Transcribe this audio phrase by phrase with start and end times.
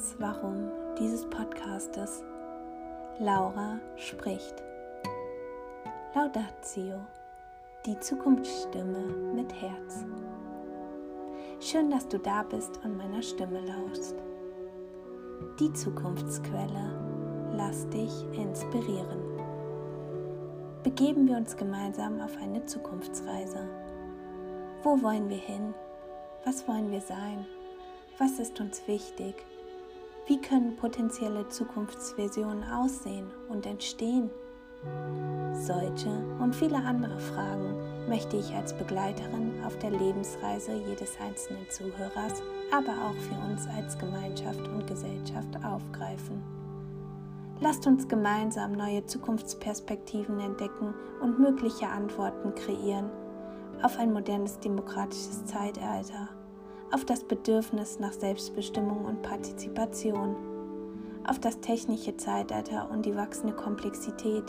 [0.00, 2.24] das Warum dieses Podcastes.
[3.18, 4.54] Laura spricht.
[6.14, 6.94] Laudatio,
[7.84, 10.06] die Zukunftsstimme mit Herz.
[11.60, 14.14] Schön, dass du da bist und meiner Stimme lauschst.
[15.58, 19.20] Die Zukunftsquelle, lass dich inspirieren.
[20.82, 23.68] Begeben wir uns gemeinsam auf eine Zukunftsreise.
[24.82, 25.74] Wo wollen wir hin?
[26.46, 27.44] Was wollen wir sein?
[28.16, 29.34] Was ist uns wichtig?
[30.30, 34.30] Wie können potenzielle Zukunftsvisionen aussehen und entstehen?
[35.54, 36.08] Solche
[36.38, 37.74] und viele andere Fragen
[38.08, 43.98] möchte ich als Begleiterin auf der Lebensreise jedes einzelnen Zuhörers, aber auch für uns als
[43.98, 46.40] Gemeinschaft und Gesellschaft aufgreifen.
[47.58, 53.10] Lasst uns gemeinsam neue Zukunftsperspektiven entdecken und mögliche Antworten kreieren
[53.82, 56.28] auf ein modernes demokratisches Zeitalter
[56.92, 60.34] auf das Bedürfnis nach Selbstbestimmung und Partizipation,
[61.26, 64.44] auf das technische Zeitalter und die wachsende Komplexität,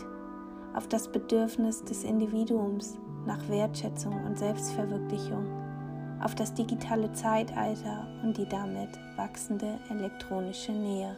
[0.74, 5.46] auf das Bedürfnis des Individuums nach Wertschätzung und Selbstverwirklichung,
[6.24, 11.16] auf das digitale Zeitalter und die damit wachsende elektronische Nähe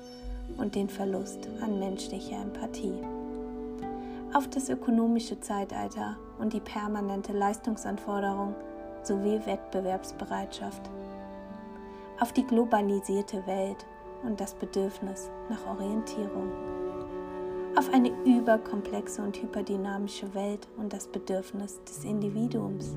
[0.58, 3.00] und den Verlust an menschlicher Empathie,
[4.34, 8.56] auf das ökonomische Zeitalter und die permanente Leistungsanforderung
[9.04, 10.90] sowie Wettbewerbsbereitschaft
[12.24, 13.86] auf die globalisierte Welt
[14.24, 16.54] und das Bedürfnis nach Orientierung,
[17.76, 22.96] auf eine überkomplexe und hyperdynamische Welt und das Bedürfnis des Individuums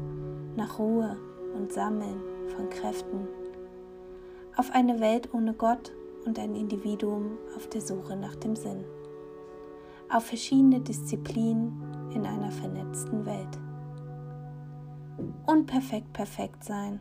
[0.54, 1.16] nach Ruhe
[1.56, 2.20] und Sammeln
[2.54, 3.27] von Kräften,
[4.54, 5.91] auf eine Welt ohne Gott
[6.24, 8.84] und ein Individuum auf der Suche nach dem Sinn,
[10.08, 13.58] auf verschiedene Disziplinen in einer vernetzten Welt.
[15.47, 17.00] Unperfekt perfekt sein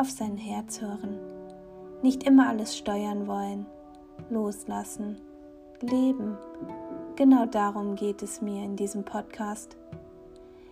[0.00, 1.18] auf sein Herz hören,
[2.02, 3.66] nicht immer alles steuern wollen,
[4.30, 5.16] loslassen,
[5.80, 6.36] leben.
[7.16, 9.76] Genau darum geht es mir in diesem Podcast.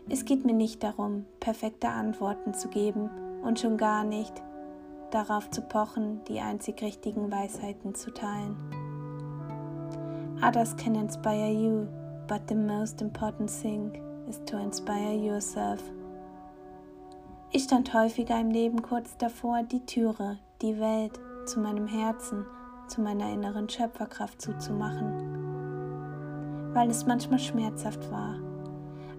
[0.08, 3.10] Es geht mir nicht darum, perfekte Antworten zu geben
[3.42, 4.32] und schon gar nicht
[5.10, 8.56] darauf zu pochen, die einzig richtigen Weisheiten zu teilen.
[10.42, 11.86] Others can inspire you,
[12.26, 13.92] but the most important thing
[14.28, 15.82] is to inspire yourself.
[17.50, 22.44] Ich stand häufiger im Leben kurz davor, die Türe, die Welt zu meinem Herzen,
[22.88, 25.12] zu meiner inneren Schöpferkraft zuzumachen,
[26.75, 28.36] weil es manchmal schmerzhaft war.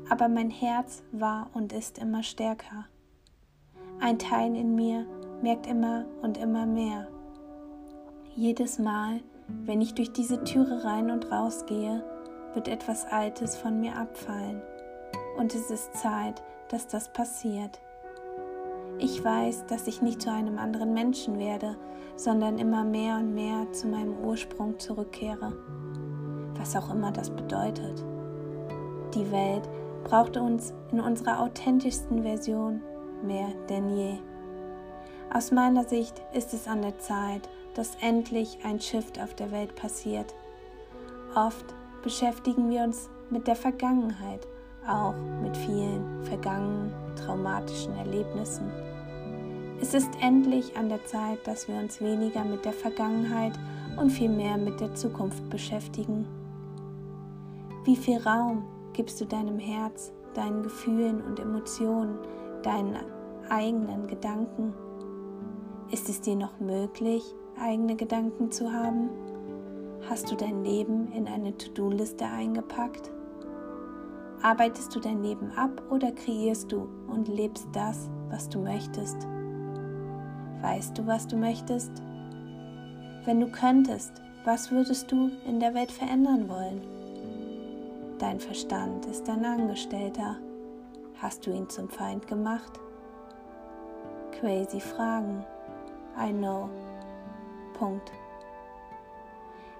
[0.09, 2.85] Aber mein Herz war und ist immer stärker.
[3.99, 5.05] Ein Teil in mir
[5.41, 7.07] merkt immer und immer mehr.
[8.35, 12.03] Jedes Mal, wenn ich durch diese Türe rein und raus gehe,
[12.53, 14.61] wird etwas Altes von mir abfallen.
[15.37, 17.79] Und es ist Zeit, dass das passiert.
[19.01, 21.77] Ich weiß, dass ich nicht zu einem anderen Menschen werde,
[22.17, 25.53] sondern immer mehr und mehr zu meinem Ursprung zurückkehre,
[26.57, 28.03] was auch immer das bedeutet.
[29.15, 29.69] Die Welt
[30.03, 32.81] braucht uns in unserer authentischsten Version
[33.23, 34.17] mehr denn je.
[35.33, 39.75] Aus meiner Sicht ist es an der Zeit, dass endlich ein Shift auf der Welt
[39.75, 40.35] passiert.
[41.35, 41.65] Oft
[42.03, 44.45] beschäftigen wir uns mit der Vergangenheit,
[44.87, 48.71] auch mit vielen vergangenen traumatischen Erlebnissen.
[49.81, 53.53] Es ist endlich an der Zeit, dass wir uns weniger mit der Vergangenheit
[53.97, 56.27] und viel mehr mit der Zukunft beschäftigen.
[57.85, 62.19] Wie viel Raum gibst du deinem Herz, deinen Gefühlen und Emotionen,
[62.61, 62.97] deinen
[63.49, 64.73] eigenen Gedanken?
[65.91, 67.23] Ist es dir noch möglich,
[67.59, 69.09] eigene Gedanken zu haben?
[70.09, 73.11] Hast du dein Leben in eine To-Do-Liste eingepackt?
[74.41, 79.27] Arbeitest du dein Leben ab oder kreierst du und lebst das, was du möchtest?
[80.61, 81.91] Weißt du, was du möchtest?
[83.25, 84.13] Wenn du könntest,
[84.45, 86.81] was würdest du in der Welt verändern wollen?
[88.17, 90.37] Dein Verstand ist dein Angestellter.
[91.21, 92.79] Hast du ihn zum Feind gemacht?
[94.39, 95.43] Crazy Fragen.
[96.17, 96.69] I know.
[97.77, 98.09] Punkt.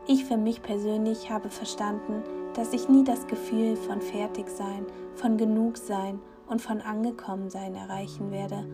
[0.06, 2.24] Ich für mich persönlich habe verstanden,
[2.56, 4.86] dass ich nie das Gefühl von Fertigsein,
[5.16, 8.66] von Genugsein und von Angekommensein erreichen werde,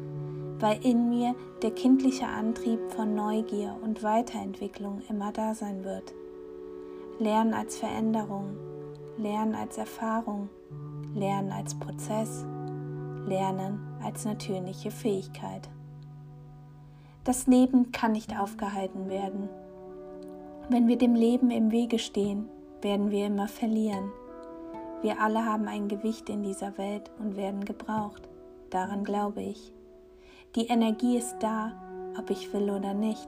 [0.60, 6.14] weil in mir der kindliche Antrieb von Neugier und Weiterentwicklung immer da sein wird.
[7.20, 8.56] Lernen als Veränderung,
[9.18, 10.50] Lernen als Erfahrung,
[11.14, 12.46] Lernen als Prozess,
[13.26, 15.70] Lernen als natürliche Fähigkeit.
[17.24, 19.50] Das Leben kann nicht aufgehalten werden.
[20.70, 22.50] Wenn wir dem Leben im Wege stehen,
[22.86, 24.12] werden wir immer verlieren.
[25.02, 28.30] Wir alle haben ein Gewicht in dieser Welt und werden gebraucht.
[28.70, 29.74] Daran glaube ich.
[30.56, 31.72] Die Energie ist da,
[32.20, 33.28] ob ich will oder nicht.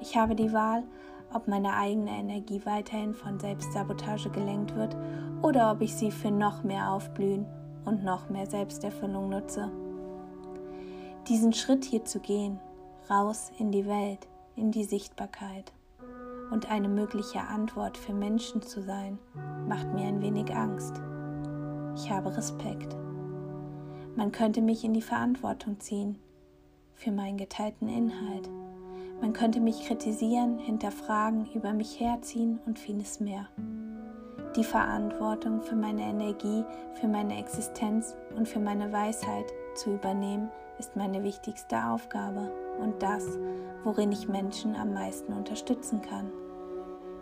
[0.00, 0.82] Ich habe die Wahl,
[1.32, 4.96] ob meine eigene Energie weiterhin von Selbstsabotage gelenkt wird
[5.42, 7.46] oder ob ich sie für noch mehr Aufblühen
[7.84, 9.70] und noch mehr Selbsterfüllung nutze.
[11.28, 12.58] Diesen Schritt hier zu gehen,
[13.08, 15.72] raus in die Welt, in die Sichtbarkeit
[16.50, 19.18] und eine mögliche Antwort für Menschen zu sein,
[19.68, 21.00] macht mir ein wenig Angst.
[21.94, 22.96] Ich habe Respekt.
[24.16, 26.18] Man könnte mich in die Verantwortung ziehen
[26.94, 28.48] für meinen geteilten Inhalt.
[29.20, 33.48] Man könnte mich kritisieren, hinterfragen, über mich herziehen und vieles mehr.
[34.56, 36.64] Die Verantwortung für meine Energie,
[36.94, 43.24] für meine Existenz und für meine Weisheit zu übernehmen, ist meine wichtigste Aufgabe und das,
[43.84, 46.30] worin ich Menschen am meisten unterstützen kann.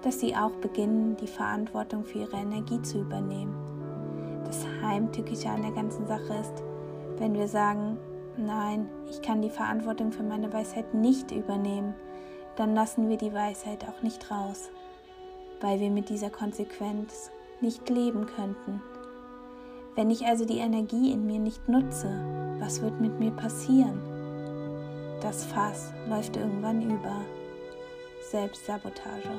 [0.02, 3.54] Dass sie auch beginnen, die Verantwortung für ihre Energie zu übernehmen.
[4.44, 6.62] Das Heimtückische an der ganzen Sache ist,
[7.18, 7.98] wenn wir sagen,
[8.36, 11.94] nein, ich kann die Verantwortung für meine Weisheit nicht übernehmen,
[12.56, 14.70] dann lassen wir die Weisheit auch nicht raus,
[15.60, 17.30] weil wir mit dieser Konsequenz
[17.60, 18.82] nicht leben könnten.
[19.94, 24.00] Wenn ich also die Energie in mir nicht nutze, was wird mit mir passieren?
[25.20, 27.16] Das Fass läuft irgendwann über.
[28.30, 29.30] Selbstsabotage.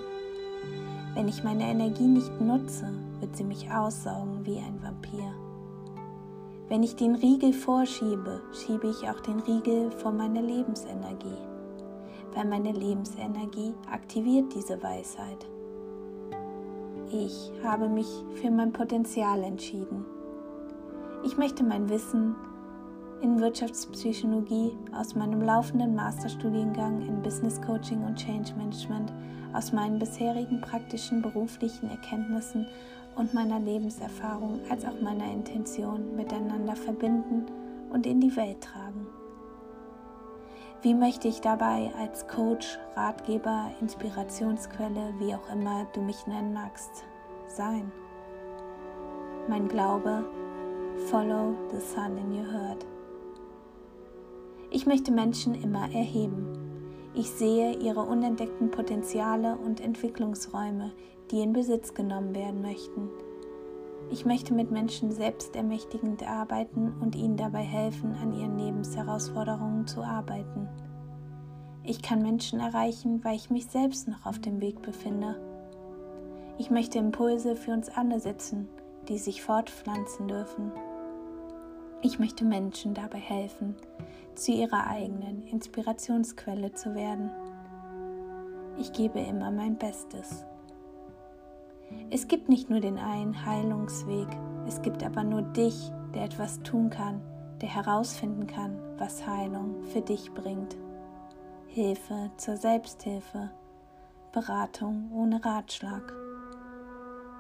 [1.14, 2.88] Wenn ich meine Energie nicht nutze,
[3.20, 5.34] wird sie mich aussaugen wie ein Vampir.
[6.70, 11.38] Wenn ich den Riegel vorschiebe, schiebe ich auch den Riegel vor meiner Lebensenergie,
[12.34, 15.48] weil meine Lebensenergie aktiviert diese Weisheit.
[17.10, 20.06] Ich habe mich für mein Potenzial entschieden.
[21.24, 22.36] Ich möchte mein Wissen
[23.22, 29.12] in Wirtschaftspsychologie aus meinem laufenden Masterstudiengang in Business Coaching und Change Management,
[29.54, 32.68] aus meinen bisherigen praktischen beruflichen Erkenntnissen
[33.16, 37.46] und meiner Lebenserfahrung als auch meiner Intention miteinander verbinden
[37.90, 39.08] und in die Welt tragen.
[40.84, 47.04] Wie möchte ich dabei als Coach, Ratgeber, Inspirationsquelle, wie auch immer du mich nennen magst,
[47.48, 47.92] sein?
[49.48, 50.24] Mein Glaube,
[51.10, 52.86] follow the sun in your heart.
[54.70, 56.46] Ich möchte Menschen immer erheben.
[57.14, 60.92] Ich sehe ihre unentdeckten Potenziale und Entwicklungsräume,
[61.32, 63.10] die in Besitz genommen werden möchten.
[64.12, 70.68] Ich möchte mit Menschen selbstermächtigend arbeiten und ihnen dabei helfen, an ihren Lebensherausforderungen zu arbeiten.
[71.84, 75.40] Ich kann Menschen erreichen, weil ich mich selbst noch auf dem Weg befinde.
[76.58, 78.68] Ich möchte Impulse für uns alle setzen,
[79.08, 80.72] die sich fortpflanzen dürfen.
[82.02, 83.76] Ich möchte Menschen dabei helfen,
[84.38, 87.32] zu ihrer eigenen Inspirationsquelle zu werden.
[88.78, 90.46] Ich gebe immer mein Bestes.
[92.10, 94.28] Es gibt nicht nur den einen Heilungsweg,
[94.68, 97.22] es gibt aber nur dich, der etwas tun kann,
[97.62, 100.76] der herausfinden kann, was Heilung für dich bringt.
[101.68, 103.50] Hilfe zur Selbsthilfe,
[104.32, 106.14] Beratung ohne Ratschlag.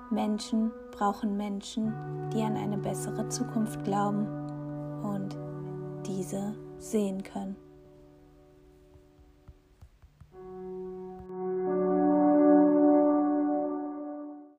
[0.09, 1.94] Menschen brauchen Menschen,
[2.33, 4.25] die an eine bessere Zukunft glauben
[5.03, 5.38] und
[6.07, 7.56] diese sehen können.